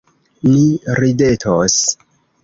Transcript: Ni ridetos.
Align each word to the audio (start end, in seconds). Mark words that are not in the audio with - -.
Ni 0.53 0.63
ridetos. 0.99 1.77